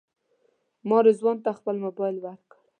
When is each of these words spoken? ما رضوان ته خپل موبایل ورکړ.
ما 0.87 0.97
رضوان 1.07 1.37
ته 1.45 1.51
خپل 1.59 1.75
موبایل 1.85 2.15
ورکړ. 2.21 2.57